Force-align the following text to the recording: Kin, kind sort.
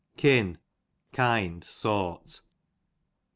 Kin, 0.17 0.57
kind 1.13 1.63
sort. 1.63 2.41